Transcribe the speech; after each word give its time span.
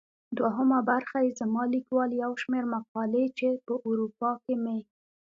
دوهمه 0.37 0.79
برخه 0.89 1.17
يې 1.25 1.31
زما 1.39 1.63
ليکوال 1.73 2.09
يو 2.23 2.31
شمېر 2.41 2.63
مقالې 2.75 3.25
چي 3.37 3.49
په 3.65 3.73
اروپا 3.87 4.31
کې 4.43 4.55
مي. 4.63 4.79